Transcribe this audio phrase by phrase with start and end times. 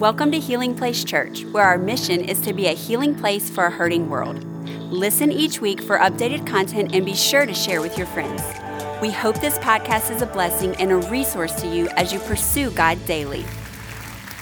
[0.00, 3.66] Welcome to Healing Place Church, where our mission is to be a healing place for
[3.66, 4.42] a hurting world.
[4.90, 8.42] Listen each week for updated content and be sure to share with your friends.
[9.02, 12.70] We hope this podcast is a blessing and a resource to you as you pursue
[12.70, 13.44] God daily.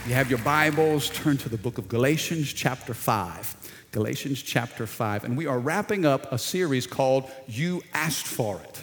[0.07, 3.57] You have your Bibles, turn to the book of Galatians, chapter 5.
[3.91, 5.25] Galatians, chapter 5.
[5.25, 8.78] And we are wrapping up a series called You Asked For It.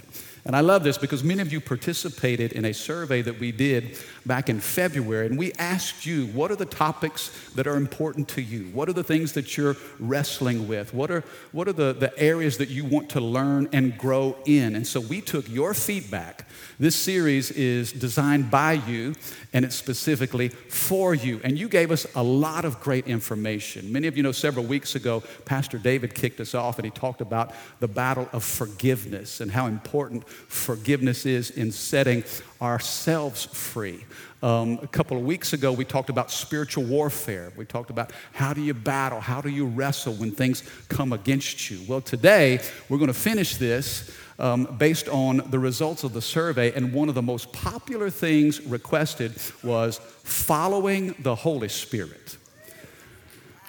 [0.45, 3.97] And I love this because many of you participated in a survey that we did
[4.27, 8.41] back in February, and we asked you, what are the topics that are important to
[8.41, 8.65] you?
[8.65, 10.93] What are the things that you're wrestling with?
[10.93, 14.75] What are, what are the, the areas that you want to learn and grow in?
[14.75, 16.47] And so we took your feedback.
[16.79, 19.15] This series is designed by you,
[19.51, 21.41] and it's specifically for you.
[21.43, 23.91] And you gave us a lot of great information.
[23.91, 27.21] Many of you know several weeks ago, Pastor David kicked us off, and he talked
[27.21, 32.23] about the battle of forgiveness and how important forgiveness is in setting
[32.61, 34.05] ourselves free.
[34.43, 37.51] Um, a couple of weeks ago, we talked about spiritual warfare.
[37.55, 41.71] We talked about how do you battle, how do you wrestle when things come against
[41.71, 41.79] you.
[41.87, 46.71] Well, today, we're going to finish this um, based on the results of the survey,
[46.73, 52.37] and one of the most popular things requested was following the Holy Spirit.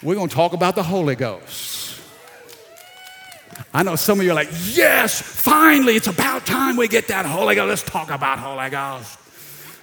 [0.02, 1.95] We're going to talk about the Holy Ghost.
[3.72, 7.26] I know some of you are like, yes, finally, it's about time we get that
[7.26, 7.68] Holy Ghost.
[7.68, 9.18] Let's talk about Holy Ghost.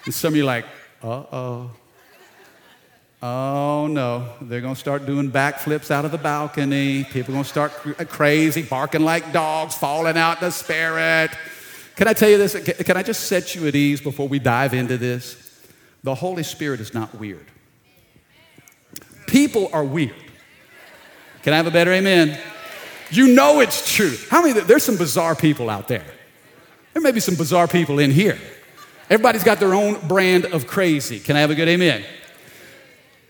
[0.06, 0.66] And some of you are like,
[1.02, 1.72] uh oh.
[3.26, 7.06] Oh no, they're going to start doing backflips out of the balcony.
[7.06, 7.72] People are going to start
[8.10, 11.32] crazy, barking like dogs, falling out in the spirit.
[11.96, 12.54] Can I tell you this?
[12.84, 15.38] Can I just set you at ease before we dive into this?
[16.04, 17.46] The Holy Spirit is not weird.
[19.26, 20.16] People are weird.
[21.44, 22.38] Can I have a better amen?
[23.14, 24.16] You know it's true.
[24.30, 26.06] How many, there's some bizarre people out there.
[26.94, 28.39] There may be some bizarre people in here.
[29.09, 31.20] Everybody's got their own brand of crazy.
[31.20, 32.03] Can I have a good amen?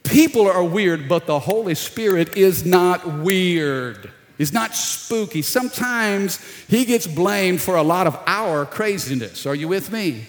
[0.03, 4.11] People are weird, but the Holy Spirit is not weird.
[4.37, 5.41] He's not spooky.
[5.41, 9.45] Sometimes he gets blamed for a lot of our craziness.
[9.45, 10.27] Are you with me?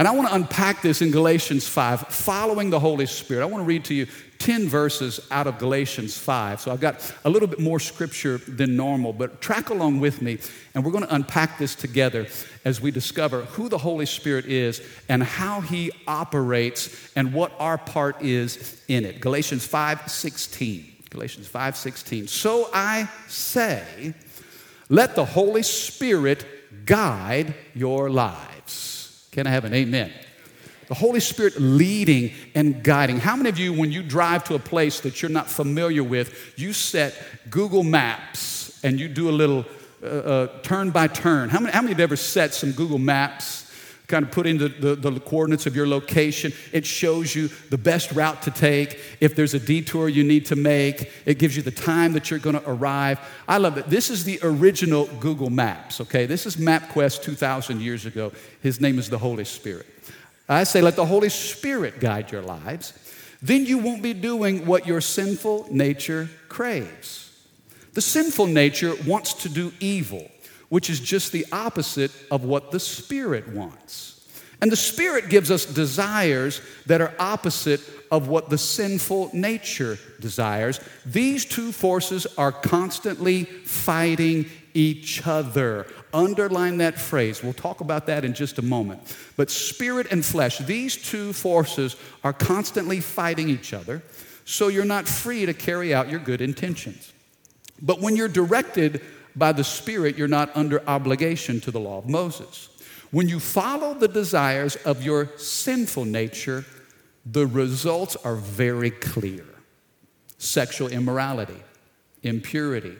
[0.00, 3.42] And I want to unpack this in Galatians 5, following the Holy Spirit.
[3.42, 4.06] I want to read to you
[4.38, 6.62] 10 verses out of Galatians 5.
[6.62, 10.38] So I've got a little bit more scripture than normal, but track along with me,
[10.74, 12.26] and we're going to unpack this together
[12.64, 14.80] as we discover who the Holy Spirit is
[15.10, 19.20] and how he operates and what our part is in it.
[19.20, 20.94] Galatians 5 16.
[21.10, 22.26] Galatians 5 16.
[22.26, 24.14] So I say,
[24.88, 26.46] let the Holy Spirit
[26.86, 28.59] guide your lives.
[29.30, 30.12] Can I have an amen?
[30.88, 33.20] The Holy Spirit leading and guiding.
[33.20, 36.54] How many of you, when you drive to a place that you're not familiar with,
[36.56, 37.14] you set
[37.48, 39.64] Google Maps and you do a little
[40.02, 41.48] uh, uh, turn by turn?
[41.48, 43.59] How many, how many have ever set some Google Maps?
[44.10, 46.52] Kind of put in the, the, the coordinates of your location.
[46.72, 48.98] It shows you the best route to take.
[49.20, 52.40] If there's a detour you need to make, it gives you the time that you're
[52.40, 53.20] going to arrive.
[53.46, 53.86] I love it.
[53.86, 56.26] This is the original Google Maps, okay?
[56.26, 58.32] This is MapQuest 2,000 years ago.
[58.60, 59.86] His name is the Holy Spirit.
[60.48, 62.92] I say, let the Holy Spirit guide your lives.
[63.40, 67.30] Then you won't be doing what your sinful nature craves.
[67.92, 70.28] The sinful nature wants to do evil,
[70.70, 74.26] which is just the opposite of what the Spirit wants.
[74.62, 80.80] And the Spirit gives us desires that are opposite of what the sinful nature desires.
[81.06, 85.86] These two forces are constantly fighting each other.
[86.12, 87.42] Underline that phrase.
[87.42, 89.16] We'll talk about that in just a moment.
[89.36, 94.02] But spirit and flesh, these two forces are constantly fighting each other,
[94.44, 97.12] so you're not free to carry out your good intentions.
[97.80, 99.00] But when you're directed
[99.36, 102.68] by the Spirit, you're not under obligation to the law of Moses.
[103.10, 106.64] When you follow the desires of your sinful nature,
[107.26, 109.44] the results are very clear
[110.38, 111.62] sexual immorality,
[112.22, 112.96] impurity,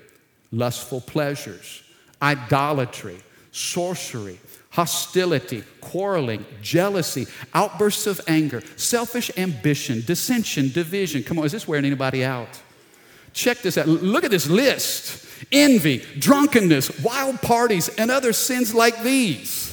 [0.53, 1.83] lustful pleasures,
[2.21, 3.19] idolatry,
[3.51, 4.39] sorcery,
[4.71, 11.23] hostility, quarreling, jealousy, outbursts of anger, selfish ambition, dissension, division.
[11.23, 12.61] Come on, is this wearing anybody out?
[13.33, 13.89] Check this out.
[13.89, 19.71] Look at this list envy, drunkenness, wild parties, and other sins like these.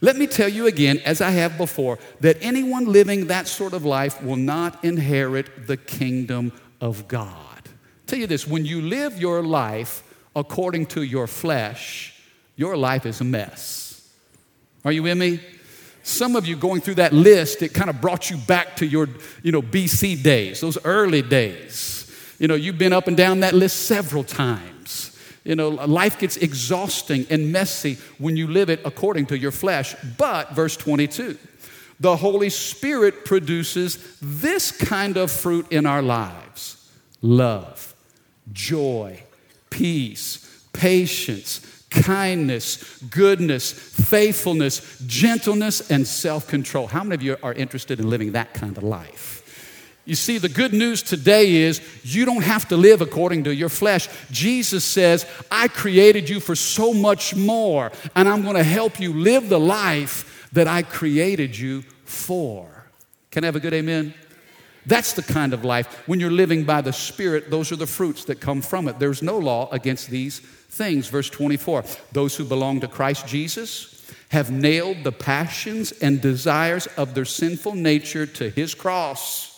[0.00, 3.84] Let me tell you again, as I have before, that anyone living that sort of
[3.84, 7.62] life will not inherit the kingdom of God.
[7.64, 7.70] i
[8.06, 10.02] tell you this when you live your life
[10.34, 12.14] according to your flesh,
[12.56, 14.08] your life is a mess.
[14.84, 15.40] Are you with me?
[16.02, 19.08] Some of you going through that list, it kind of brought you back to your,
[19.42, 22.06] you know, BC days, those early days.
[22.38, 24.69] You know, you've been up and down that list several times.
[25.50, 29.96] You know, life gets exhausting and messy when you live it according to your flesh.
[30.16, 31.36] But, verse 22,
[31.98, 36.88] the Holy Spirit produces this kind of fruit in our lives
[37.20, 37.96] love,
[38.52, 39.24] joy,
[39.70, 46.86] peace, patience, kindness, goodness, faithfulness, gentleness, and self control.
[46.86, 49.39] How many of you are interested in living that kind of life?
[50.10, 53.68] You see, the good news today is you don't have to live according to your
[53.68, 54.08] flesh.
[54.32, 59.12] Jesus says, I created you for so much more, and I'm going to help you
[59.12, 62.86] live the life that I created you for.
[63.30, 64.12] Can I have a good amen?
[64.84, 65.86] That's the kind of life.
[66.08, 68.98] When you're living by the Spirit, those are the fruits that come from it.
[68.98, 71.06] There's no law against these things.
[71.06, 77.14] Verse 24 Those who belong to Christ Jesus have nailed the passions and desires of
[77.14, 79.49] their sinful nature to his cross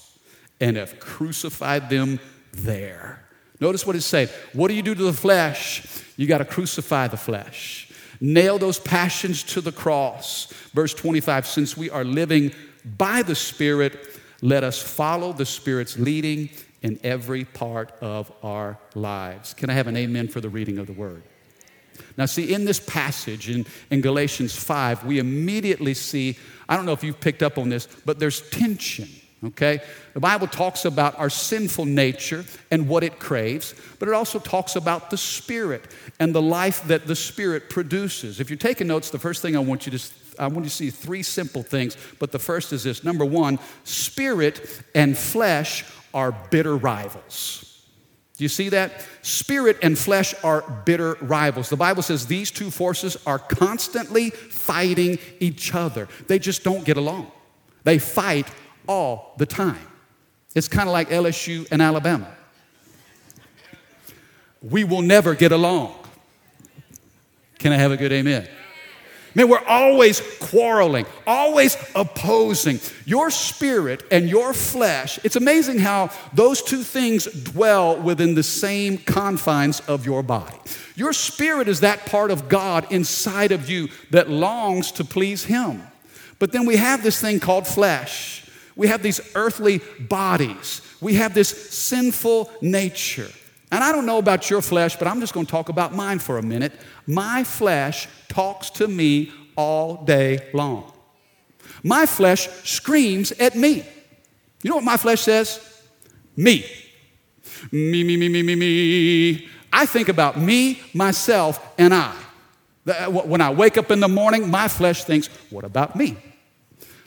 [0.63, 2.21] and have crucified them
[2.53, 3.23] there.
[3.61, 4.29] Notice what it saying.
[4.53, 5.85] What do you do to the flesh?
[6.17, 7.91] You got to crucify the flesh.
[8.21, 10.47] Nail those passions to the cross.
[10.73, 12.53] Verse 25 Since we are living
[12.97, 16.49] by the Spirit, let us follow the Spirit's leading
[16.81, 19.55] in every part of our lives.
[19.55, 21.25] Can I have an amen for the reading of the word?
[22.17, 26.39] Now, see, in this passage in, in Galatians 5, we immediately see,
[26.69, 29.09] I don't know if you've picked up on this, but there's tension,
[29.45, 29.81] okay?
[30.15, 34.77] The Bible talks about our sinful nature and what it craves, but it also talks
[34.77, 35.85] about the Spirit
[36.21, 38.41] and the life that the Spirit produces.
[38.41, 40.05] If you're taking notes, the first thing I want you to
[40.39, 43.05] I want you to see three simple things, but the first is this.
[43.05, 45.85] Number one, spirit and flesh
[46.15, 47.73] are bitter rivals.
[48.37, 48.93] Do you see that?
[49.21, 51.69] Spirit and flesh are bitter rivals.
[51.69, 56.09] The Bible says these two forces are constantly fighting each other.
[56.29, 57.31] They just don't get along.
[57.85, 58.47] They fight
[58.87, 59.87] all the time.
[60.55, 62.29] It's kind of like LSU and Alabama.
[64.63, 65.95] We will never get along.
[67.59, 68.49] Can I have a good amen?
[69.35, 72.81] Man, we're always quarreling, always opposing.
[73.07, 78.99] Your spirit and your flesh, it's amazing how those two things dwell within the same
[78.99, 80.59] confines of your body.
[80.97, 85.83] Your spirit is that part of God inside of you that longs to please Him.
[86.39, 88.42] But then we have this thing called flesh.
[88.77, 90.81] We have these earthly bodies.
[91.01, 93.29] We have this sinful nature.
[93.71, 96.19] And I don't know about your flesh, but I'm just going to talk about mine
[96.19, 96.73] for a minute.
[97.07, 100.93] My flesh talks to me all day long.
[101.83, 103.85] My flesh screams at me.
[104.63, 105.61] You know what my flesh says?
[106.37, 106.65] Me.
[107.71, 109.49] Me, me, me, me, me, me.
[109.73, 112.15] I think about me, myself, and I.
[112.87, 116.17] Uh, when I wake up in the morning, my flesh thinks, what about me?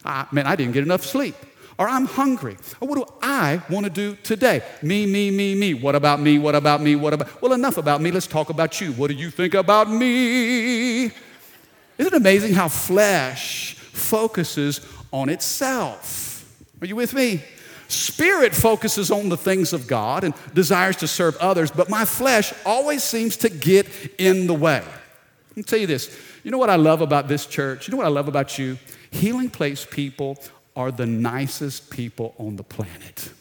[0.04, 1.36] I, man, I didn't get enough sleep
[1.78, 2.58] or I'm hungry.
[2.80, 4.62] Or what do I want to do today?
[4.82, 5.74] Me, me, me, me.
[5.74, 6.40] What about me?
[6.40, 6.96] What about me?
[6.96, 7.42] What about?
[7.42, 8.12] Well, enough about me.
[8.12, 8.94] Let's talk about you.
[8.94, 11.06] What do you think about me?
[11.06, 14.82] Isn't it amazing how flesh focuses
[15.12, 16.46] on itself?
[16.82, 17.42] Are you with me?
[17.88, 22.54] Spirit focuses on the things of God and desires to serve others, but my flesh
[22.66, 23.88] always seems to get
[24.18, 24.82] in the way.
[25.50, 26.18] Let me tell you this.
[26.44, 27.88] You know what I love about this church?
[27.88, 28.78] You know what I love about you?
[29.12, 30.38] Healing Place people
[30.76, 33.32] are the nicest people on the planet.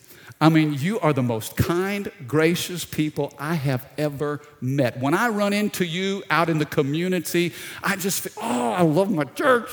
[0.40, 4.98] I mean, you are the most kind, gracious people I have ever met.
[4.98, 7.52] When I run into you out in the community,
[7.82, 9.70] I just feel, oh, I love my church.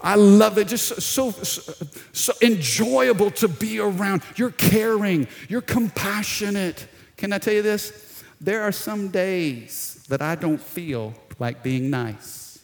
[0.00, 0.68] I love it.
[0.68, 4.22] Just so, so, so enjoyable to be around.
[4.36, 6.86] You're caring, you're compassionate.
[7.16, 8.22] Can I tell you this?
[8.40, 12.60] There are some days that I don't feel like being nice.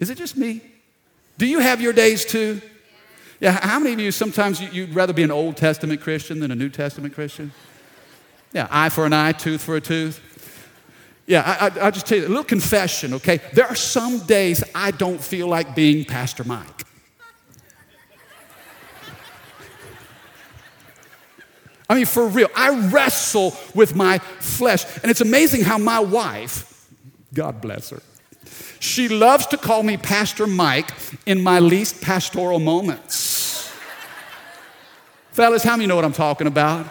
[0.00, 0.60] Is it just me?
[1.38, 2.60] Do you have your days too?
[3.44, 6.54] Yeah, how many of you sometimes you'd rather be an Old Testament Christian than a
[6.54, 7.52] New Testament Christian?
[8.54, 10.18] Yeah, eye for an eye, tooth for a tooth.
[11.26, 13.42] Yeah, I, I, I'll just tell you a little confession, okay?
[13.52, 16.86] There are some days I don't feel like being Pastor Mike.
[21.90, 24.86] I mean, for real, I wrestle with my flesh.
[25.02, 26.88] And it's amazing how my wife,
[27.34, 28.00] God bless her,
[28.80, 30.90] she loves to call me Pastor Mike
[31.26, 33.33] in my least pastoral moments.
[35.34, 36.86] Fellas, how many know what I'm talking about?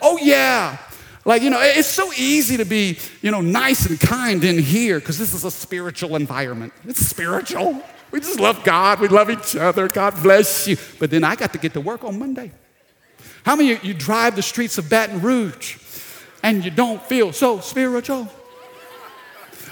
[0.00, 0.78] Oh, yeah.
[1.24, 5.00] Like, you know, it's so easy to be, you know, nice and kind in here
[5.00, 6.72] because this is a spiritual environment.
[6.84, 7.82] It's spiritual.
[8.12, 9.00] We just love God.
[9.00, 9.88] We love each other.
[9.88, 10.76] God bless you.
[11.00, 12.52] But then I got to get to work on Monday.
[13.44, 15.78] How many you, you drive the streets of Baton Rouge
[16.44, 18.28] and you don't feel so spiritual?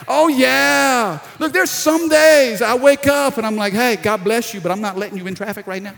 [0.09, 1.21] Oh, yeah.
[1.39, 4.73] Look, there's some days I wake up and I'm like, hey, God bless you, but
[4.73, 5.95] I'm not letting you in traffic right now.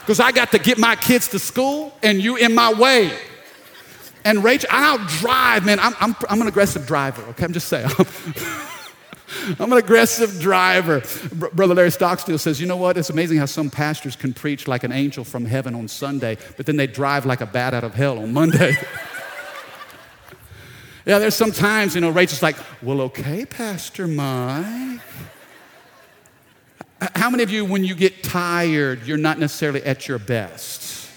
[0.00, 3.16] Because I got to get my kids to school and you in my way.
[4.24, 5.78] And Rachel, I'll drive, man.
[5.80, 7.44] I'm, I'm, I'm an aggressive driver, okay?
[7.44, 7.90] I'm just saying.
[9.58, 11.02] I'm an aggressive driver.
[11.32, 12.98] Br- Brother Larry Stockstill says, You know what?
[12.98, 16.66] It's amazing how some pastors can preach like an angel from heaven on Sunday, but
[16.66, 18.76] then they drive like a bat out of hell on Monday.
[21.06, 25.00] yeah, there's some times, you know, Rachel's like, Well, okay, Pastor Mike.
[27.14, 31.08] How many of you, when you get tired, you're not necessarily at your best?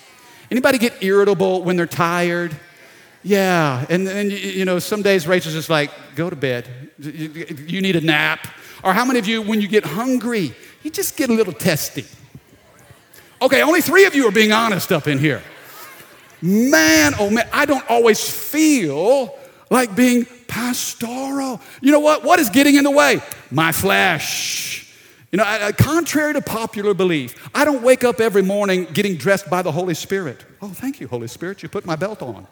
[0.50, 2.56] Anybody get irritable when they're tired?
[3.24, 6.68] Yeah, and then, you know, some days Rachel's just like, go to bed.
[7.00, 8.48] You need a nap.
[8.84, 12.06] Or how many of you, when you get hungry, you just get a little testy?
[13.42, 15.42] Okay, only three of you are being honest up in here.
[16.42, 19.38] Man, oh man, I don't always feel
[19.70, 21.62] like being pastoral.
[21.82, 22.24] You know what?
[22.24, 23.22] What is getting in the way?
[23.50, 24.83] My flesh.
[25.34, 29.64] You know, contrary to popular belief, I don't wake up every morning getting dressed by
[29.64, 30.46] the Holy Spirit.
[30.62, 31.64] Oh, thank you, Holy Spirit.
[31.64, 32.46] You put my belt on.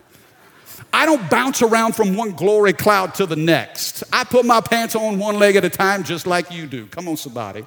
[0.91, 4.03] I don't bounce around from one glory cloud to the next.
[4.11, 6.87] I put my pants on one leg at a time, just like you do.
[6.87, 7.63] Come on, somebody.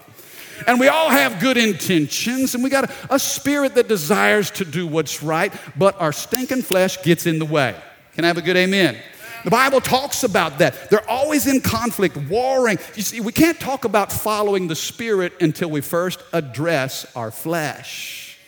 [0.67, 4.65] And we all have good intentions, and we got a, a spirit that desires to
[4.65, 7.77] do what's right, but our stinking flesh gets in the way.
[8.17, 8.99] Can I have a good amen?
[9.45, 10.89] The Bible talks about that.
[10.91, 12.79] They're always in conflict, warring.
[12.97, 18.39] You see, we can't talk about following the Spirit until we first address our flesh.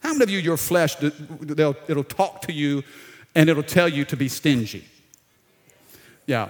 [0.00, 2.84] How many of you, your flesh, it'll talk to you
[3.34, 4.84] and it'll tell you to be stingy.
[6.26, 6.48] Yeah.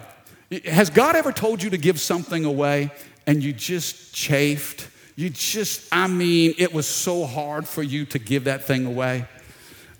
[0.64, 2.90] Has God ever told you to give something away
[3.26, 4.88] and you just chafed?
[5.14, 9.26] You just, I mean, it was so hard for you to give that thing away.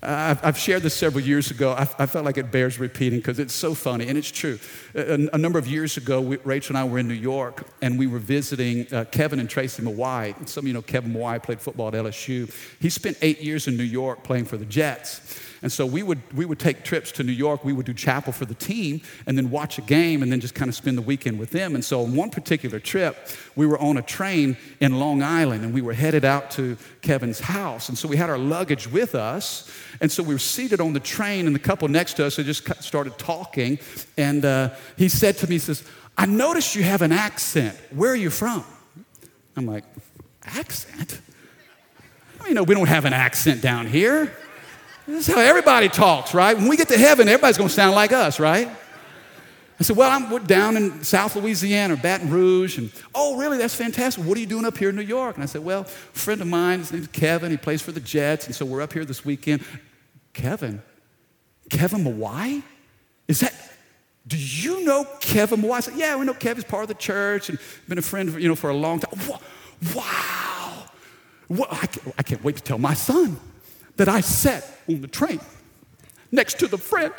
[0.01, 1.75] I've, shared this several years ago.
[1.77, 4.57] I, felt like it bears repeating because it's so funny, and it's true.
[4.95, 8.19] A, number of years ago, Rachel and I were in New York, and we were
[8.19, 10.47] visiting uh, Kevin and Tracy Mawae.
[10.47, 12.49] Some of you know Kevin Mawae played football at LSU.
[12.79, 15.19] He spent eight years in New York playing for the Jets.
[15.61, 17.65] And so we would, we would take trips to New York.
[17.65, 20.55] We would do chapel for the team and then watch a game and then just
[20.55, 21.75] kind of spend the weekend with them.
[21.75, 23.17] And so on one particular trip,
[23.55, 27.39] we were on a train in Long Island and we were headed out to Kevin's
[27.39, 27.89] house.
[27.89, 29.69] And so we had our luggage with us.
[29.99, 32.45] And so we were seated on the train and the couple next to us had
[32.45, 33.79] just started talking.
[34.17, 35.83] And uh, he said to me, he says,
[36.17, 37.77] I noticed you have an accent.
[37.91, 38.63] Where are you from?
[39.55, 39.83] I'm like,
[40.45, 41.19] accent?
[42.41, 44.33] I You know, we don't have an accent down here.
[45.09, 46.55] This is how everybody talks, right?
[46.55, 48.69] When we get to heaven, everybody's going to sound like us, right?
[49.79, 52.77] I said, Well, I'm down in South Louisiana, Baton Rouge.
[52.77, 53.57] And, oh, really?
[53.57, 54.23] That's fantastic.
[54.23, 55.35] What are you doing up here in New York?
[55.35, 57.49] And I said, Well, a friend of mine, his name's Kevin.
[57.49, 58.45] He plays for the Jets.
[58.45, 59.63] And so we're up here this weekend.
[60.33, 60.83] Kevin?
[61.71, 62.61] Kevin Mawae?
[63.27, 63.53] Is that,
[64.27, 65.77] do you know Kevin Mawae?
[65.77, 68.47] I said, Yeah, we know Kevin's part of the church and been a friend, you
[68.47, 69.19] know, for a long time.
[69.95, 70.83] Wow.
[71.47, 73.39] What, I, can't, I can't wait to tell my son
[73.99, 75.41] that I sat on the train
[76.31, 77.13] next to the friend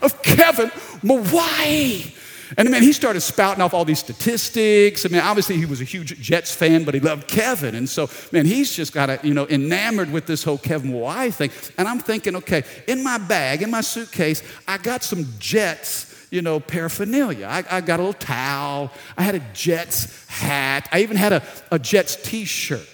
[0.00, 0.70] of Kevin
[1.02, 2.14] Mawae.
[2.56, 5.04] And man, he started spouting off all these statistics.
[5.04, 7.74] I mean, obviously he was a huge Jets fan, but he loved Kevin.
[7.74, 11.34] And so, man, he's just got a, you know, enamored with this whole Kevin Mawae
[11.34, 11.50] thing.
[11.76, 16.40] And I'm thinking, okay, in my bag, in my suitcase, I got some Jets, you
[16.40, 17.46] know, paraphernalia.
[17.46, 18.90] I, I got a little towel.
[19.18, 20.88] I had a Jets hat.
[20.92, 22.88] I even had a, a Jets t-shirt.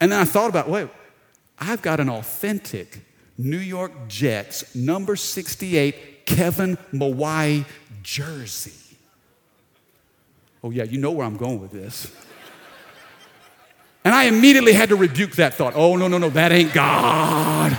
[0.00, 0.88] And then I thought about, wait,
[1.60, 3.00] I've got an authentic
[3.36, 7.64] New York Jets number 68 Kevin Mawae
[8.02, 8.96] jersey.
[10.62, 12.12] Oh, yeah, you know where I'm going with this.
[14.04, 15.74] And I immediately had to rebuke that thought.
[15.76, 17.76] Oh, no, no, no, that ain't God.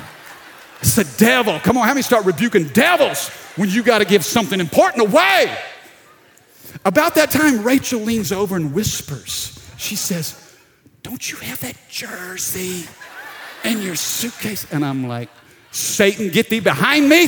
[0.82, 1.60] It's the devil.
[1.60, 5.58] Come on, how many start rebuking devils when you got to give something important away?
[6.86, 9.60] About that time, Rachel leans over and whispers.
[9.78, 10.56] She says,
[11.04, 12.88] Don't you have that jersey?
[13.64, 14.66] In your suitcase.
[14.72, 15.30] And I'm like,
[15.72, 17.28] Satan, get thee behind me.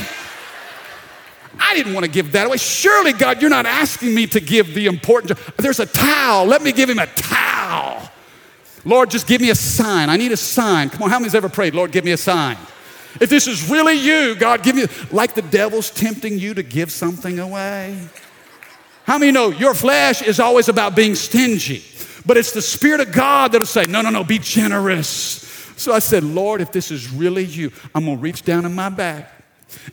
[1.59, 2.57] I didn't want to give that away.
[2.57, 5.37] Surely, God, you're not asking me to give the important.
[5.57, 6.45] There's a towel.
[6.45, 8.09] Let me give him a towel.
[8.83, 10.09] Lord, just give me a sign.
[10.09, 10.89] I need a sign.
[10.89, 12.57] Come on, how many's ever prayed, Lord, give me a sign?
[13.19, 16.91] If this is really you, God, give me, like the devil's tempting you to give
[16.91, 17.97] something away.
[19.03, 21.83] How many know your flesh is always about being stingy?
[22.25, 25.40] But it's the Spirit of God that'll say, no, no, no, be generous.
[25.81, 28.73] So I said, Lord, if this is really you, I'm going to reach down in
[28.75, 29.25] my bag.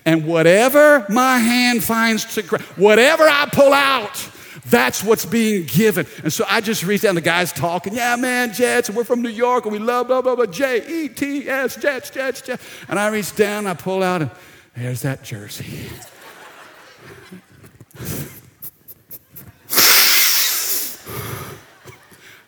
[0.05, 4.29] And whatever my hand finds to grab, whatever I pull out,
[4.67, 6.07] that's what's being given.
[6.23, 9.31] And so I just reached down, the guy's talking, yeah, man, Jets, we're from New
[9.31, 12.63] York, and we love blah, blah, blah, J E T S, Jets, Jets, Jets.
[12.89, 14.31] And I reached down, I pull out, and
[14.77, 15.65] there's that jersey.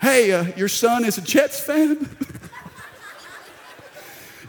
[0.03, 2.09] hey, uh, your son is a Jets fan?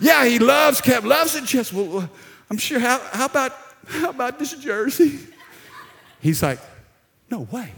[0.01, 1.71] Yeah, he loves Kev, loves it just.
[1.71, 2.09] Well,
[2.49, 2.79] I'm sure.
[2.79, 3.53] How, how about
[3.87, 5.19] how about this jersey?
[6.19, 6.59] He's like,
[7.29, 7.71] No way.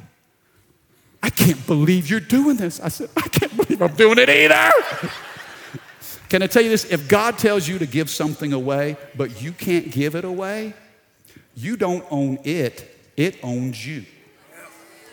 [1.22, 2.80] I can't believe you're doing this.
[2.82, 4.72] I said, I can't believe I'm doing it either.
[6.28, 6.86] Can I tell you this?
[6.86, 10.74] If God tells you to give something away, but you can't give it away,
[11.56, 14.04] you don't own it, it owns you.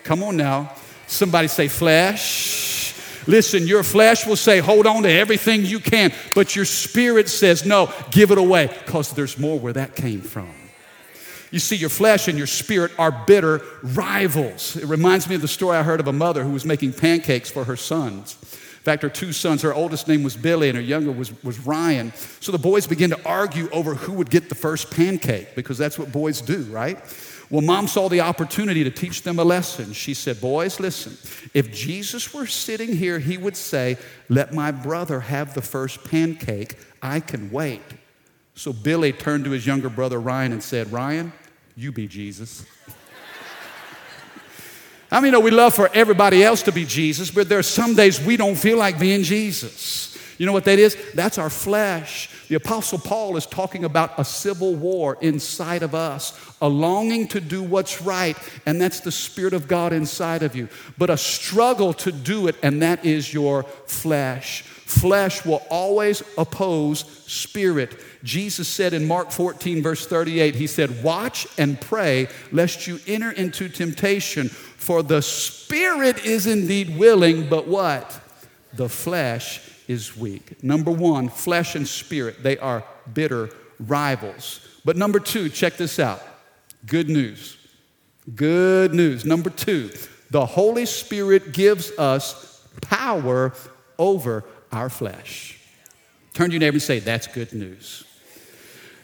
[0.02, 0.72] Come on now.
[1.06, 2.79] Somebody say, flesh.
[3.26, 7.64] Listen, your flesh will say, hold on to everything you can, but your spirit says,
[7.66, 10.50] no, give it away, because there's more where that came from.
[11.50, 14.76] You see, your flesh and your spirit are bitter rivals.
[14.76, 17.50] It reminds me of the story I heard of a mother who was making pancakes
[17.50, 18.36] for her sons.
[18.42, 21.58] In fact, her two sons, her oldest name was Billy and her younger was, was
[21.66, 22.12] Ryan.
[22.40, 25.98] So the boys began to argue over who would get the first pancake because that's
[25.98, 26.98] what boys do, right?
[27.50, 29.92] Well, mom saw the opportunity to teach them a lesson.
[29.92, 31.16] She said, Boys, listen,
[31.52, 36.78] if Jesus were sitting here, he would say, Let my brother have the first pancake.
[37.02, 37.82] I can wait.
[38.54, 41.32] So Billy turned to his younger brother Ryan and said, Ryan,
[41.76, 42.64] you be Jesus.
[45.10, 47.64] I mean, you know, we love for everybody else to be Jesus, but there are
[47.64, 50.16] some days we don't feel like being Jesus.
[50.38, 50.96] You know what that is?
[51.14, 52.30] That's our flesh.
[52.50, 57.40] The Apostle Paul is talking about a civil war inside of us, a longing to
[57.40, 61.92] do what's right, and that's the Spirit of God inside of you, but a struggle
[61.94, 64.62] to do it, and that is your flesh.
[64.62, 67.96] Flesh will always oppose spirit.
[68.24, 73.30] Jesus said in Mark 14, verse 38, He said, Watch and pray lest you enter
[73.30, 78.20] into temptation, for the spirit is indeed willing, but what?
[78.72, 80.62] The flesh is weak.
[80.62, 84.60] Number one, flesh and spirit, they are bitter rivals.
[84.84, 86.22] But number two, check this out
[86.86, 87.56] good news.
[88.32, 89.24] Good news.
[89.24, 89.90] Number two,
[90.30, 93.52] the Holy Spirit gives us power
[93.98, 95.58] over our flesh.
[96.34, 98.04] Turn to your neighbor and say, That's good news.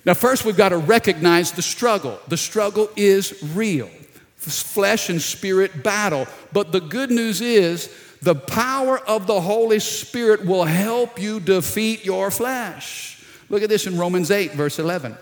[0.05, 2.21] Now, first, we've got to recognize the struggle.
[2.29, 3.91] The struggle is real,
[4.37, 6.29] flesh and spirit battle.
[6.53, 7.93] But the good news is,
[8.27, 13.25] the power of the Holy Spirit will help you defeat your flesh.
[13.49, 15.17] Look at this in Romans 8, verse 11.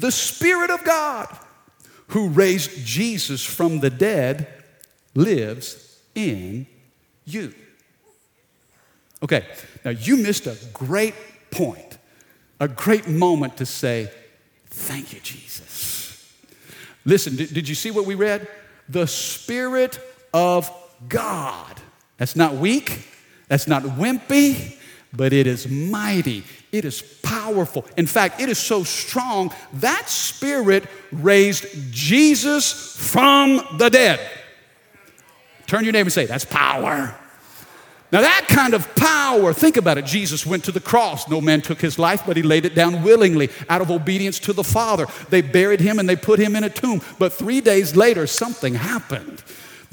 [0.00, 1.28] The Spirit of God,
[2.08, 4.48] who raised Jesus from the dead,
[5.14, 6.66] lives in
[7.24, 7.54] you.
[9.22, 9.46] Okay,
[9.84, 11.14] now you missed a great
[11.52, 11.98] point,
[12.58, 14.10] a great moment to say,
[14.66, 16.34] Thank you, Jesus.
[17.04, 18.48] Listen, did, did you see what we read?
[18.88, 20.00] The Spirit
[20.34, 20.68] of
[21.08, 21.81] God.
[22.22, 23.04] That's not weak,
[23.48, 24.76] that's not wimpy,
[25.12, 26.44] but it is mighty.
[26.70, 27.84] It is powerful.
[27.96, 34.20] In fact, it is so strong that Spirit raised Jesus from the dead.
[35.66, 37.12] Turn your neighbor and say, That's power.
[38.12, 40.04] Now, that kind of power, think about it.
[40.04, 41.28] Jesus went to the cross.
[41.28, 44.52] No man took his life, but he laid it down willingly out of obedience to
[44.52, 45.08] the Father.
[45.30, 47.02] They buried him and they put him in a tomb.
[47.18, 49.42] But three days later, something happened.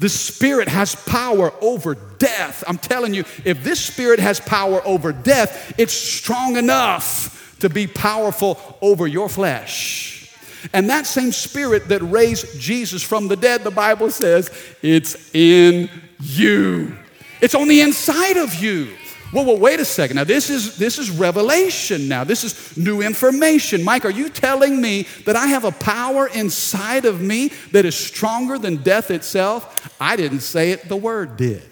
[0.00, 2.64] The Spirit has power over death.
[2.66, 7.86] I'm telling you, if this Spirit has power over death, it's strong enough to be
[7.86, 10.34] powerful over your flesh.
[10.72, 14.50] And that same Spirit that raised Jesus from the dead, the Bible says,
[14.82, 16.96] it's in you.
[17.42, 18.88] It's on the inside of you.
[19.32, 20.16] Well, well, wait a second.
[20.16, 22.24] Now, this is, this is revelation now.
[22.24, 23.84] This is new information.
[23.84, 27.94] Mike, are you telling me that I have a power inside of me that is
[27.94, 29.88] stronger than death itself?
[30.00, 31.62] I didn't say it, the Word did.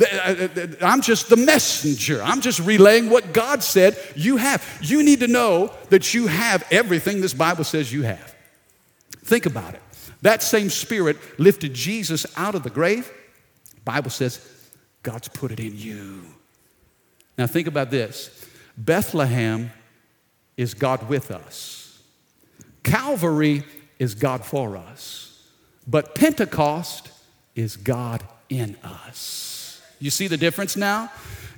[0.00, 2.22] Uh, uh, I'm just the messenger.
[2.22, 4.64] I'm just relaying what God said you have.
[4.80, 8.36] You need to know that you have everything this Bible says you have.
[9.24, 9.82] Think about it.
[10.22, 13.10] That same spirit lifted Jesus out of the grave.
[13.84, 14.40] Bible says
[15.02, 16.22] God's put it in you.
[17.38, 18.46] Now, think about this.
[18.76, 19.70] Bethlehem
[20.56, 22.02] is God with us,
[22.82, 23.62] Calvary
[23.98, 25.48] is God for us,
[25.86, 27.10] but Pentecost
[27.54, 29.57] is God in us.
[29.98, 31.10] You see the difference now?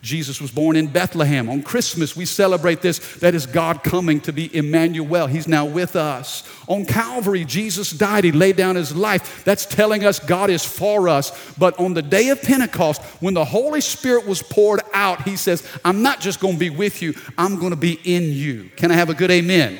[0.03, 1.49] Jesus was born in Bethlehem.
[1.51, 2.99] On Christmas, we celebrate this.
[3.17, 5.27] That is God coming to be Emmanuel.
[5.27, 6.43] He's now with us.
[6.69, 8.25] On Calvary, Jesus died.
[8.25, 9.45] He laid down his life.
[9.45, 11.55] That's telling us God is for us.
[11.57, 15.67] But on the day of Pentecost, when the Holy Spirit was poured out, he says,
[15.85, 18.71] I'm not just going to be with you, I'm going to be in you.
[18.77, 19.79] Can I have a good amen?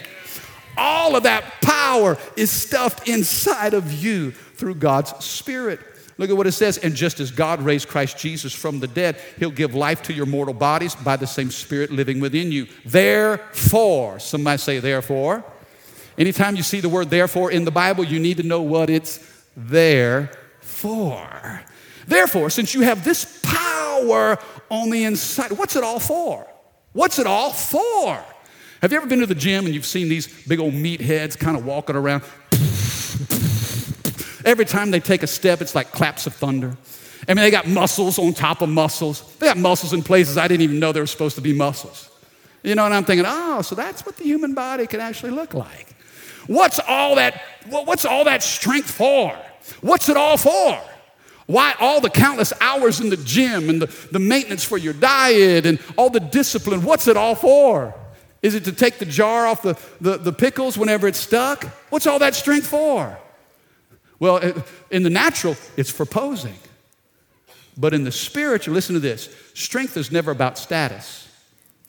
[0.77, 5.81] All of that power is stuffed inside of you through God's Spirit.
[6.21, 6.77] Look at what it says.
[6.77, 10.27] And just as God raised Christ Jesus from the dead, he'll give life to your
[10.27, 12.67] mortal bodies by the same Spirit living within you.
[12.85, 15.43] Therefore, somebody say, therefore.
[16.19, 19.19] Anytime you see the word therefore in the Bible, you need to know what it's
[19.57, 20.31] there
[20.61, 21.63] for.
[22.07, 26.47] Therefore, since you have this power on the inside, what's it all for?
[26.93, 28.23] What's it all for?
[28.83, 31.57] Have you ever been to the gym and you've seen these big old meatheads kind
[31.57, 32.25] of walking around?
[34.45, 36.77] Every time they take a step, it's like claps of thunder.
[37.29, 39.37] I mean, they got muscles on top of muscles.
[39.37, 42.09] They got muscles in places I didn't even know there were supposed to be muscles.
[42.63, 45.55] You know, and I'm thinking, oh, so that's what the human body can actually look
[45.55, 45.95] like.
[46.47, 49.37] What's all that, what's all that strength for?
[49.81, 50.81] What's it all for?
[51.47, 55.67] Why all the countless hours in the gym and the, the maintenance for your diet
[55.67, 56.83] and all the discipline?
[56.83, 57.95] What's it all for?
[58.43, 61.65] Is it to take the jar off the, the, the pickles whenever it's stuck?
[61.91, 63.19] What's all that strength for?
[64.21, 64.37] Well,
[64.91, 66.57] in the natural, it's for posing.
[67.77, 71.29] But in the spiritual, listen to this strength is never about status,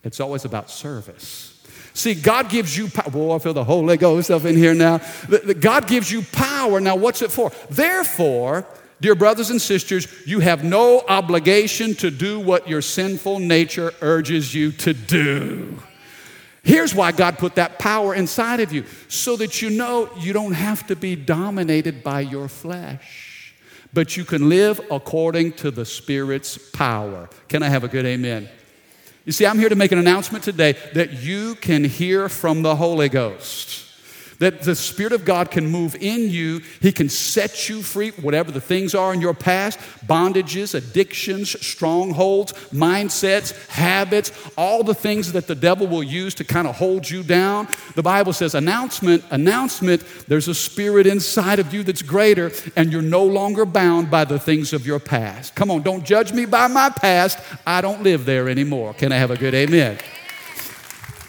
[0.03, 1.49] it's always about service.
[1.93, 3.11] See, God gives you power.
[3.11, 5.01] Boy, I feel the Holy Ghost up in here now.
[5.59, 6.79] God gives you power.
[6.79, 7.51] Now, what's it for?
[7.69, 8.65] Therefore,
[9.01, 14.55] dear brothers and sisters, you have no obligation to do what your sinful nature urges
[14.55, 15.77] you to do.
[16.63, 20.53] Here's why God put that power inside of you so that you know you don't
[20.53, 23.55] have to be dominated by your flesh,
[23.93, 27.29] but you can live according to the Spirit's power.
[27.47, 28.47] Can I have a good amen?
[29.25, 32.75] You see, I'm here to make an announcement today that you can hear from the
[32.75, 33.70] Holy Ghost
[34.41, 36.61] that the Spirit of God can move in you.
[36.81, 42.53] He can set you free, whatever the things are in your past bondages, addictions, strongholds,
[42.73, 47.21] mindsets, habits, all the things that the devil will use to kind of hold you
[47.21, 47.67] down.
[47.93, 53.03] The Bible says, announcement, announcement, there's a spirit inside of you that's greater, and you're
[53.03, 55.53] no longer bound by the things of your past.
[55.53, 57.37] Come on, don't judge me by my past.
[57.67, 58.95] I don't live there anymore.
[58.95, 59.99] Can I have a good amen?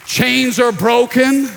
[0.07, 1.51] Chains are broken.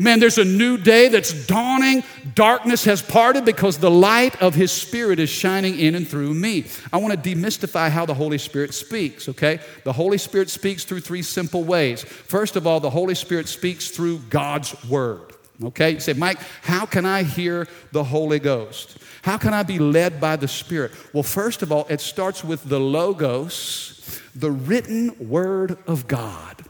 [0.00, 2.04] Man, there's a new day that's dawning.
[2.36, 6.66] Darkness has parted because the light of His Spirit is shining in and through me.
[6.92, 9.58] I want to demystify how the Holy Spirit speaks, okay?
[9.82, 12.04] The Holy Spirit speaks through three simple ways.
[12.04, 15.32] First of all, the Holy Spirit speaks through God's Word,
[15.64, 15.90] okay?
[15.90, 18.98] You say, Mike, how can I hear the Holy Ghost?
[19.22, 20.92] How can I be led by the Spirit?
[21.12, 26.64] Well, first of all, it starts with the Logos, the written Word of God.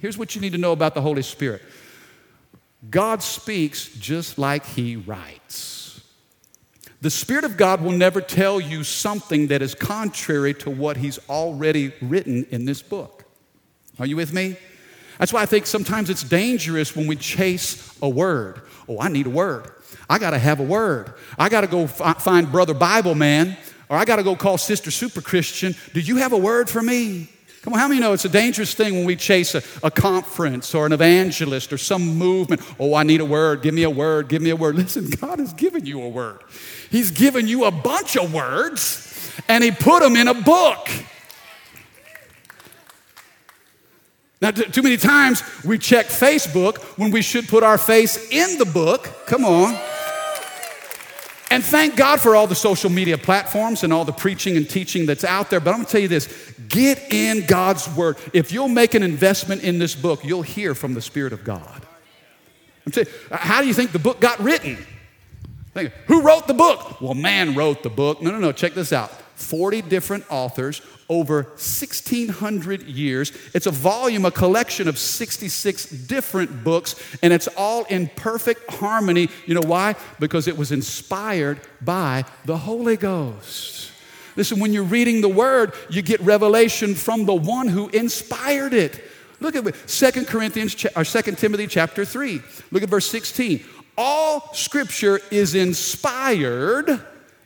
[0.00, 1.62] Here's what you need to know about the Holy Spirit
[2.90, 6.00] God speaks just like He writes.
[7.00, 11.18] The Spirit of God will never tell you something that is contrary to what He's
[11.28, 13.24] already written in this book.
[13.98, 14.56] Are you with me?
[15.18, 18.62] That's why I think sometimes it's dangerous when we chase a word.
[18.88, 19.70] Oh, I need a word.
[20.08, 21.14] I got to have a word.
[21.38, 23.56] I got to go f- find Brother Bible Man,
[23.88, 25.74] or I got to go call Sister Super Christian.
[25.92, 27.28] Do you have a word for me?
[27.62, 30.74] Come on, how many know it's a dangerous thing when we chase a, a, conference
[30.74, 32.60] or an evangelist or some movement?
[32.78, 33.62] Oh, I need a word.
[33.62, 34.28] Give me a word.
[34.28, 34.74] Give me a word.
[34.76, 36.40] Listen, God has given you a word.
[36.90, 40.88] He's given you a bunch of words and He put them in a book.
[44.40, 48.58] Now, t- too many times we check Facebook when we should put our face in
[48.58, 49.08] the book.
[49.26, 49.78] Come on.
[51.52, 55.04] And thank God for all the social media platforms and all the preaching and teaching
[55.04, 55.60] that's out there.
[55.60, 58.16] But I'm gonna tell you this get in God's Word.
[58.32, 61.86] If you'll make an investment in this book, you'll hear from the Spirit of God.
[62.86, 64.78] I'm saying, how do you think the book got written?
[65.74, 67.02] Think, who wrote the book?
[67.02, 68.22] Well, man wrote the book.
[68.22, 70.80] No, no, no, check this out 40 different authors
[71.12, 73.32] over 1,600 years.
[73.52, 79.28] It's a volume, a collection of 66 different books, and it's all in perfect harmony.
[79.44, 79.94] You know why?
[80.18, 83.90] Because it was inspired by the Holy Ghost.
[84.36, 88.98] Listen, when you're reading the Word, you get revelation from the one who inspired it.
[89.38, 92.40] Look at 2 Corinthians or 2 Timothy chapter 3.
[92.70, 93.62] Look at verse 16.
[93.98, 97.02] All scripture is inspired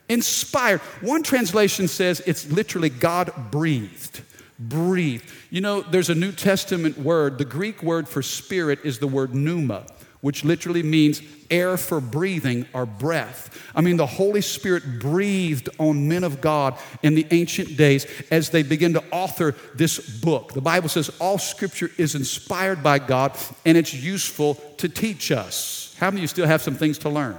[0.09, 0.79] Inspired.
[1.01, 4.21] One translation says it's literally God breathed.
[4.59, 5.29] Breathed.
[5.49, 7.37] You know, there's a New Testament word.
[7.37, 9.85] The Greek word for spirit is the word pneuma,
[10.21, 13.71] which literally means air for breathing or breath.
[13.75, 18.49] I mean, the Holy Spirit breathed on men of God in the ancient days as
[18.49, 20.53] they begin to author this book.
[20.53, 25.95] The Bible says all scripture is inspired by God and it's useful to teach us.
[25.99, 27.37] How many of you still have some things to learn?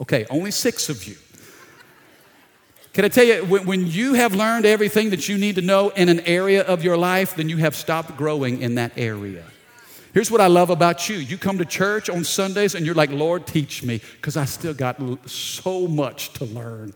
[0.00, 1.16] Okay, only six of you.
[2.98, 5.90] Can I tell you, when, when you have learned everything that you need to know
[5.90, 9.44] in an area of your life, then you have stopped growing in that area.
[10.12, 11.16] Here's what I love about you.
[11.16, 14.74] You come to church on Sundays and you're like, Lord, teach me, because I still
[14.74, 14.98] got
[15.30, 16.92] so much to learn.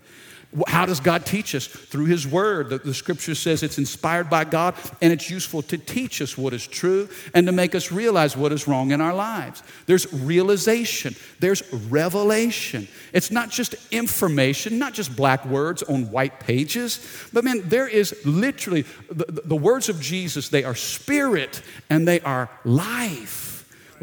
[0.66, 1.66] How does God teach us?
[1.66, 2.68] Through His Word.
[2.68, 6.52] The, the, scripture says it's inspired by God and it's useful to teach us what
[6.52, 9.62] is true and to make us realize what is wrong in our lives.
[9.86, 12.86] There's realization, there's revelation.
[13.14, 17.00] It's not just information, not just black words on white pages,
[17.32, 22.20] but man, there is literally the, the words of Jesus, they are spirit and they
[22.20, 23.51] are life.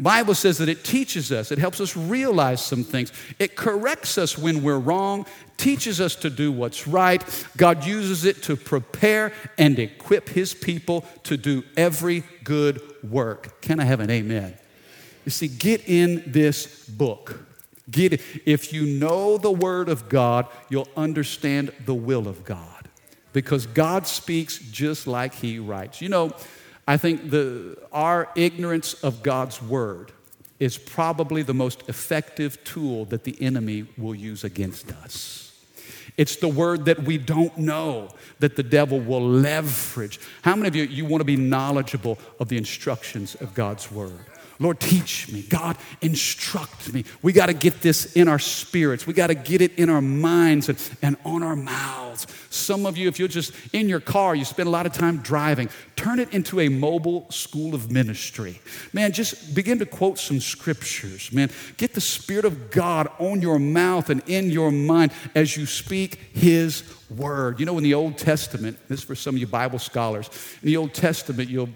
[0.02, 3.12] Bible says that it teaches us, it helps us realize some things.
[3.38, 7.22] It corrects us when we're wrong, teaches us to do what's right.
[7.56, 13.60] God uses it to prepare and equip His people to do every good work.
[13.60, 14.54] Can I have an amen?
[15.24, 17.40] You see, get in this book.
[17.90, 18.20] Get it.
[18.46, 22.88] If you know the Word of God, you'll understand the will of God
[23.32, 26.00] because God speaks just like He writes.
[26.00, 26.32] You know,
[26.86, 30.12] I think the, our ignorance of God's Word
[30.58, 35.46] is probably the most effective tool that the enemy will use against us.
[36.16, 40.20] It's the word that we don't know that the devil will leverage.
[40.42, 44.26] How many of you you want to be knowledgeable of the instructions of God's word?
[44.60, 45.40] Lord, teach me.
[45.40, 47.04] God, instruct me.
[47.22, 49.06] We got to get this in our spirits.
[49.06, 52.26] We got to get it in our minds and, and on our mouths.
[52.50, 55.16] Some of you, if you're just in your car, you spend a lot of time
[55.18, 58.60] driving, turn it into a mobile school of ministry.
[58.92, 61.32] Man, just begin to quote some scriptures.
[61.32, 65.64] Man, get the Spirit of God on your mouth and in your mind as you
[65.64, 67.60] speak His word.
[67.60, 70.28] You know, in the Old Testament, this is for some of you Bible scholars,
[70.62, 71.70] in the Old Testament, you'll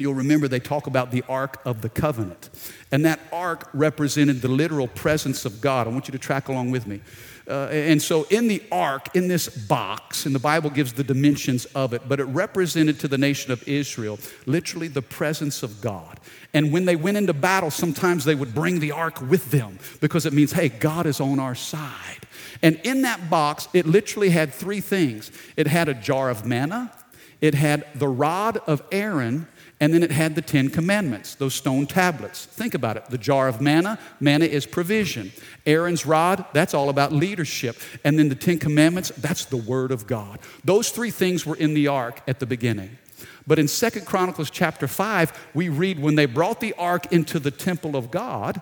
[0.00, 2.48] You'll remember they talk about the Ark of the Covenant.
[2.90, 5.86] And that Ark represented the literal presence of God.
[5.86, 7.02] I want you to track along with me.
[7.46, 11.64] Uh, and so, in the ark, in this box, and the Bible gives the dimensions
[11.66, 16.20] of it, but it represented to the nation of Israel literally the presence of God.
[16.54, 20.26] And when they went into battle, sometimes they would bring the ark with them because
[20.26, 22.26] it means, hey, God is on our side.
[22.62, 26.92] And in that box, it literally had three things it had a jar of manna,
[27.40, 29.48] it had the rod of Aaron,
[29.80, 32.44] and then it had the Ten Commandments, those stone tablets.
[32.44, 33.06] Think about it.
[33.06, 35.32] The jar of manna, manna is provision.
[35.64, 37.78] Aaron's rod, that's all about leadership.
[38.04, 40.38] And then the Ten Commandments, that's the Word of God.
[40.64, 42.98] Those three things were in the ark at the beginning.
[43.46, 47.50] But in Second Chronicles chapter 5, we read when they brought the ark into the
[47.50, 48.60] temple of God,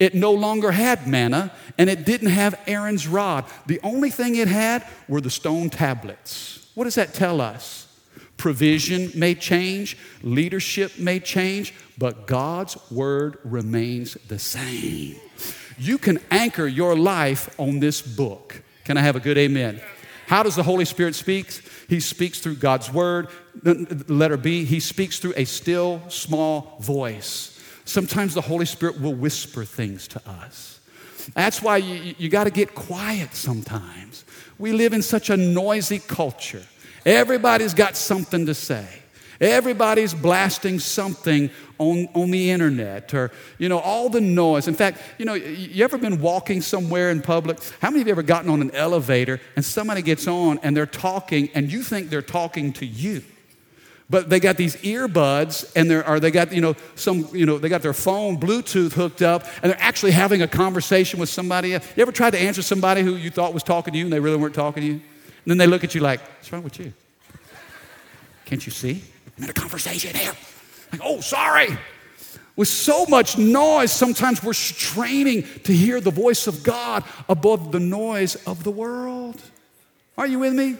[0.00, 3.44] it no longer had manna and it didn't have Aaron's rod.
[3.66, 6.68] The only thing it had were the stone tablets.
[6.74, 7.83] What does that tell us?
[8.44, 15.16] Provision may change, leadership may change, but God's word remains the same.
[15.78, 18.62] You can anchor your life on this book.
[18.84, 19.80] Can I have a good amen?
[20.26, 21.58] How does the Holy Spirit speak?
[21.88, 23.28] He speaks through God's word.
[23.62, 27.58] Letter B, he speaks through a still small voice.
[27.86, 30.80] Sometimes the Holy Spirit will whisper things to us.
[31.32, 34.26] That's why you, you got to get quiet sometimes.
[34.58, 36.66] We live in such a noisy culture.
[37.04, 38.86] Everybody's got something to say.
[39.40, 44.68] Everybody's blasting something on, on the internet or, you know, all the noise.
[44.68, 47.58] In fact, you know, you ever been walking somewhere in public?
[47.80, 50.86] How many of you ever gotten on an elevator and somebody gets on and they're
[50.86, 53.22] talking and you think they're talking to you?
[54.08, 57.58] But they got these earbuds and they're, or they got, you know, some, you know,
[57.58, 61.70] they got their phone Bluetooth hooked up and they're actually having a conversation with somebody.
[61.70, 64.20] You ever tried to answer somebody who you thought was talking to you and they
[64.20, 65.00] really weren't talking to you?
[65.44, 66.92] And then they look at you like, what's wrong with you?
[68.46, 69.02] Can't you see?
[69.36, 70.32] I'm in a conversation here.
[70.92, 71.76] Like, oh, sorry.
[72.56, 77.80] With so much noise, sometimes we're straining to hear the voice of God above the
[77.80, 79.42] noise of the world.
[80.16, 80.76] Are you with me?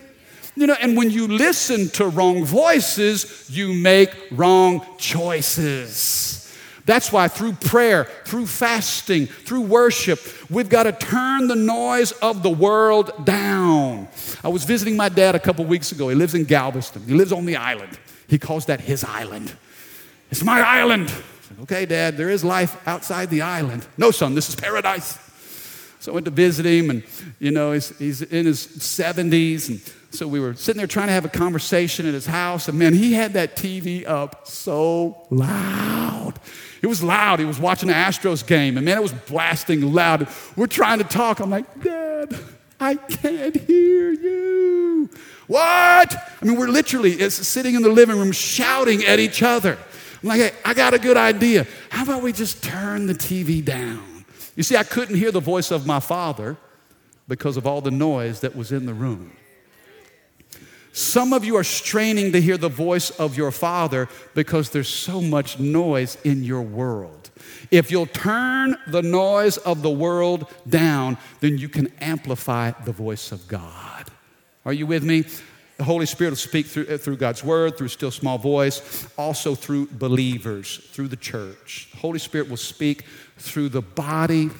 [0.57, 6.44] You know, and when you listen to wrong voices, you make wrong choices.
[6.87, 10.21] That's why through prayer, through fasting, through worship,
[10.51, 14.09] we've got to turn the noise of the world down.
[14.43, 16.11] I was visiting my dad a couple weeks ago.
[16.11, 17.99] He lives in Galveston, he lives on the island.
[18.29, 19.55] He calls that his island.
[20.31, 21.11] It's my island.
[21.11, 23.87] Said, okay, Dad, there is life outside the island.
[23.97, 25.19] No, son, this is paradise.
[26.01, 27.03] So I went to visit him, and
[27.39, 31.13] you know, he's, he's in his 70s, and so we were sitting there trying to
[31.13, 36.35] have a conversation at his house, and man, he had that TV up so loud.
[36.85, 37.39] It was loud.
[37.39, 40.29] He was watching the Astros game, and man, it was blasting loud.
[40.55, 41.41] We're trying to talk.
[41.41, 42.39] I'm like, Dad,
[42.79, 45.09] I can't hear you.
[45.47, 46.15] What?
[46.15, 49.79] I mean, we're literally it's sitting in the living room shouting at each other.
[50.23, 51.67] I'm like, hey, I got a good idea.
[51.89, 54.27] How about we just turn the TV down?
[54.55, 56.59] You see, I couldn't hear the voice of my father
[57.29, 59.33] because of all the noise that was in the room.
[60.95, 65.21] Some of you are straining to hear the voice of your Father because there's so
[65.21, 67.31] much noise in your world.
[67.73, 73.33] If you'll turn the noise of the world down, then you can amplify the voice
[73.33, 74.05] of God.
[74.65, 75.25] Are you with me?
[75.79, 79.57] The Holy Spirit will speak through, uh, through God's word, through still small voice, also
[79.57, 81.89] through believers, through the church.
[81.91, 83.05] The Holy Spirit will speak
[83.37, 84.51] through the body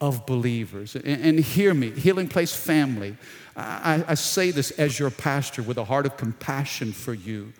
[0.00, 0.96] of believers.
[0.96, 3.16] And, and hear me, Healing Place family.
[3.56, 7.52] I, I say this as your pastor with a heart of compassion for you.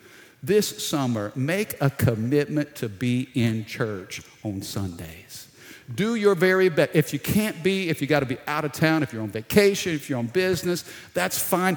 [0.43, 5.49] this summer, make a commitment to be in church on Sundays.
[5.95, 6.91] Do your very best.
[6.95, 9.31] If you can't be, if you got to be out of town, if you're on
[9.31, 11.77] vacation, if you're on business, that's fine.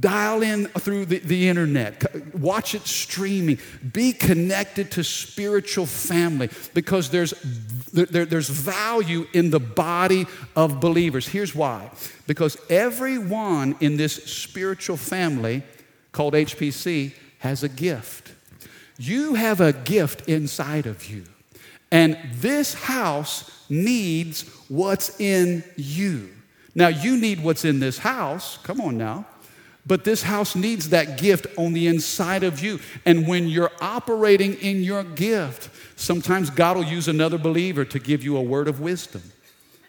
[0.00, 3.58] Dial in through the, the internet, watch it streaming,
[3.90, 7.32] be connected to spiritual family because there's,
[7.92, 11.28] there, there's value in the body of believers.
[11.28, 11.90] Here's why
[12.26, 15.62] because everyone in this spiritual family
[16.12, 18.32] called HPC has a gift.
[18.98, 21.24] You have a gift inside of you,
[21.90, 26.30] and this house needs what's in you.
[26.74, 28.58] Now, you need what's in this house.
[28.58, 29.26] Come on now.
[29.86, 32.78] But this house needs that gift on the inside of you.
[33.06, 38.22] And when you're operating in your gift, sometimes God will use another believer to give
[38.22, 39.22] you a word of wisdom.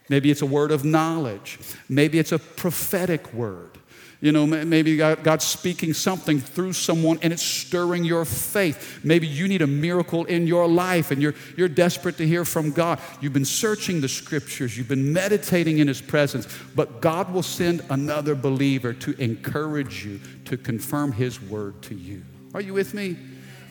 [0.10, 1.60] Maybe it's a word of knowledge.
[1.88, 3.78] Maybe it's a prophetic word.
[4.22, 9.00] You know, maybe God's speaking something through someone and it's stirring your faith.
[9.02, 12.72] Maybe you need a miracle in your life and you're, you're desperate to hear from
[12.72, 13.00] God.
[13.22, 17.82] You've been searching the scriptures, you've been meditating in His presence, but God will send
[17.90, 22.22] another believer to encourage you, to confirm His word to you.
[22.54, 23.16] Are you with me?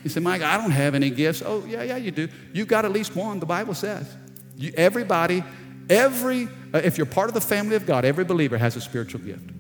[0.05, 1.43] You say, Mike, I don't have any gifts.
[1.45, 2.29] Oh, yeah, yeah, you do.
[2.53, 4.09] You've got at least one, the Bible says.
[4.57, 5.43] You, everybody,
[5.91, 9.21] every, uh, if you're part of the family of God, every believer has a spiritual
[9.21, 9.51] gift.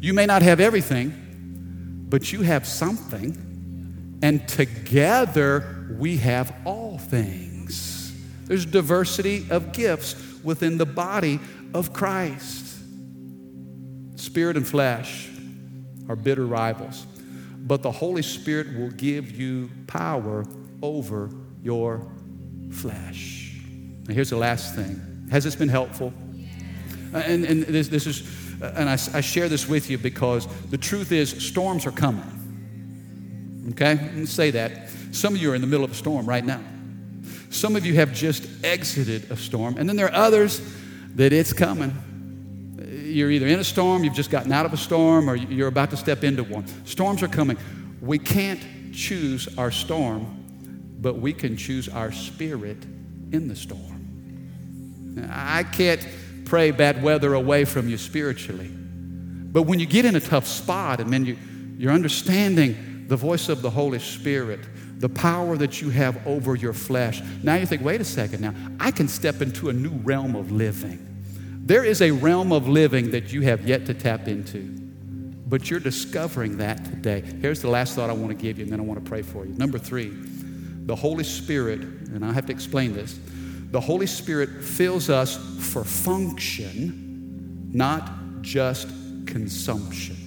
[0.00, 4.18] You may not have everything, but you have something.
[4.22, 8.12] And together we have all things.
[8.46, 11.40] There's diversity of gifts within the body
[11.72, 12.76] of Christ.
[14.16, 15.28] Spirit and flesh
[16.08, 17.06] are bitter rivals,
[17.62, 20.44] but the Holy Spirit will give you power
[20.82, 21.30] over
[21.62, 22.06] your
[22.70, 23.56] flesh.
[24.06, 25.28] Now, here's the last thing.
[25.30, 26.12] Has this been helpful?
[27.14, 31.12] And, and this, this is and I, I share this with you because the truth
[31.12, 32.24] is, storms are coming.
[33.70, 33.94] Okay?
[33.94, 34.88] Let me say that.
[35.10, 36.60] Some of you are in the middle of a storm right now.
[37.50, 40.60] Some of you have just exited a storm, and then there are others
[41.16, 41.94] that it's coming.
[43.12, 45.90] You're either in a storm, you've just gotten out of a storm, or you're about
[45.90, 46.66] to step into one.
[46.86, 47.58] Storms are coming.
[48.00, 48.60] We can't
[48.94, 52.82] choose our storm, but we can choose our spirit
[53.32, 55.28] in the storm.
[55.30, 56.06] I can't
[56.46, 58.68] pray bad weather away from you spiritually.
[58.68, 61.36] But when you get in a tough spot and then you,
[61.76, 64.60] you're understanding the voice of the Holy Spirit,
[64.98, 68.54] the power that you have over your flesh, now you think, wait a second now,
[68.80, 71.11] I can step into a new realm of living.
[71.72, 74.58] There is a realm of living that you have yet to tap into.
[74.58, 77.22] But you're discovering that today.
[77.40, 79.22] Here's the last thought I want to give you, and then I want to pray
[79.22, 79.54] for you.
[79.54, 80.12] Number three,
[80.84, 83.18] the Holy Spirit, and I have to explain this
[83.70, 85.38] the Holy Spirit fills us
[85.72, 88.88] for function, not just
[89.24, 90.18] consumption.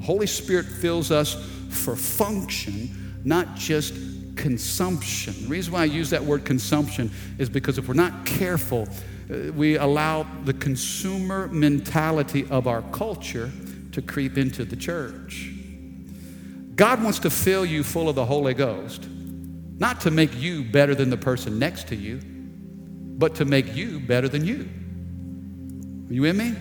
[0.00, 1.34] Holy Spirit fills us
[1.70, 3.94] for function, not just
[4.36, 5.34] consumption.
[5.42, 8.86] The reason why I use that word consumption is because if we're not careful,
[9.30, 13.50] Uh, we allow the consumer mentality of our culture
[13.92, 15.50] to creep into the church.
[16.74, 19.08] God wants to fill you full of the Holy Ghost
[19.78, 22.20] not to make you better than the person next to you,
[23.18, 24.68] but to make you better than you.
[26.08, 26.54] Are you with me?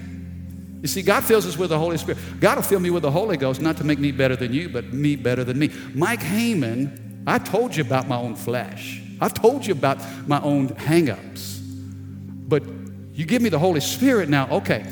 [0.82, 2.20] You see, God fills us with the Holy Spirit.
[2.40, 4.68] God will fill me with the Holy Ghost, not to make me better than you,
[4.68, 5.72] but me better than me.
[5.94, 9.02] Mike Haman, I told you about my own flesh.
[9.22, 11.63] I've told you about my own hangups.
[12.54, 12.66] But
[13.16, 14.86] you give me the Holy Spirit now, okay.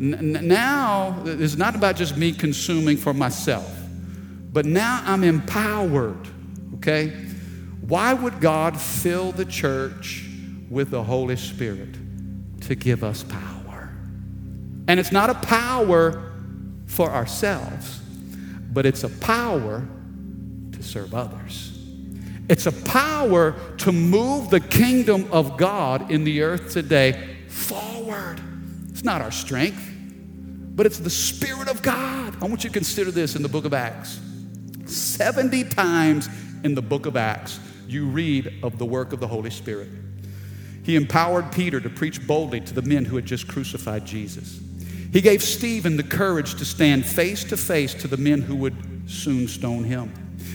[0.00, 3.72] N- now, it's not about just me consuming for myself,
[4.52, 6.26] but now I'm empowered,
[6.74, 7.10] okay?
[7.86, 10.28] Why would God fill the church
[10.68, 11.94] with the Holy Spirit?
[12.62, 13.94] To give us power.
[14.88, 16.32] And it's not a power
[16.86, 18.00] for ourselves,
[18.72, 19.86] but it's a power
[20.72, 21.73] to serve others.
[22.48, 28.40] It's a power to move the kingdom of God in the earth today forward.
[28.90, 29.82] It's not our strength,
[30.74, 32.36] but it's the Spirit of God.
[32.42, 34.20] I want you to consider this in the book of Acts.
[34.84, 36.28] 70 times
[36.64, 39.88] in the book of Acts, you read of the work of the Holy Spirit.
[40.82, 44.60] He empowered Peter to preach boldly to the men who had just crucified Jesus.
[45.12, 49.08] He gave Stephen the courage to stand face to face to the men who would
[49.08, 50.12] soon stone him.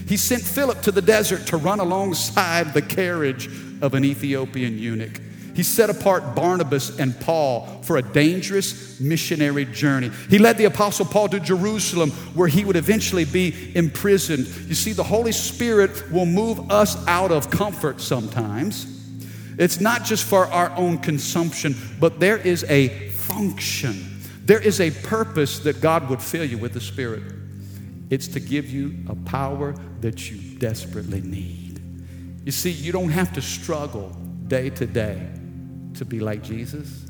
[0.08, 3.48] He sent Philip to the desert to run alongside the carriage
[3.82, 5.22] of an Ethiopian eunuch.
[5.56, 10.10] He set apart Barnabas and Paul for a dangerous missionary journey.
[10.30, 14.48] He led the Apostle Paul to Jerusalem, where he would eventually be imprisoned.
[14.70, 18.86] You see, the Holy Spirit will move us out of comfort sometimes.
[19.58, 24.92] It's not just for our own consumption, but there is a function, there is a
[24.92, 27.24] purpose that God would fill you with the Spirit.
[28.10, 31.82] It's to give you a power that you desperately need.
[32.46, 34.10] You see, you don't have to struggle
[34.48, 35.30] day to day
[35.94, 37.06] to be like Jesus.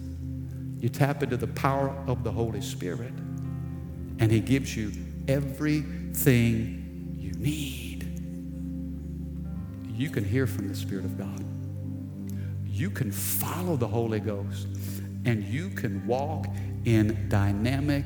[0.79, 3.13] You tap into the power of the Holy Spirit,
[4.19, 4.91] and He gives you
[5.27, 8.03] everything you need.
[9.95, 11.45] You can hear from the Spirit of God.
[12.65, 14.67] You can follow the Holy Ghost,
[15.25, 16.47] and you can walk
[16.85, 18.05] in dynamic.